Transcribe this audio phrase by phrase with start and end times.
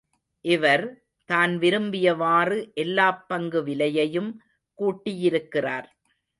[0.45, 0.83] இவர்,
[1.29, 4.31] தான் விரும்பியவாறு எல்லாப் பங்கு விலையையும்
[4.79, 5.89] கூட்டியிருக்கிறார்.